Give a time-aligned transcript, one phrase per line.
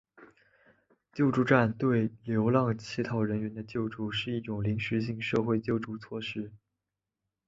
[1.13, 6.51] 救助站对流浪乞讨人员的救助是一项临时性社会救助措施。